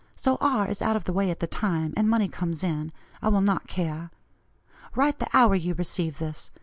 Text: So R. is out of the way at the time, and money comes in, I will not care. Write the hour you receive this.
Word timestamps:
So 0.15 0.39
R. 0.41 0.67
is 0.67 0.81
out 0.81 0.95
of 0.95 1.03
the 1.03 1.13
way 1.13 1.29
at 1.29 1.41
the 1.41 1.45
time, 1.45 1.93
and 1.95 2.09
money 2.09 2.27
comes 2.27 2.63
in, 2.63 2.91
I 3.21 3.27
will 3.29 3.39
not 3.39 3.67
care. 3.67 4.09
Write 4.95 5.19
the 5.19 5.27
hour 5.31 5.53
you 5.53 5.75
receive 5.75 6.17
this. 6.17 6.49